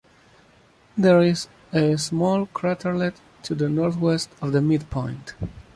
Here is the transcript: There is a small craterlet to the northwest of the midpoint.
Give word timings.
There 0.97 1.21
is 1.21 1.47
a 1.71 1.95
small 1.99 2.47
craterlet 2.47 3.17
to 3.43 3.53
the 3.53 3.69
northwest 3.69 4.31
of 4.41 4.51
the 4.51 4.59
midpoint. 4.59 5.35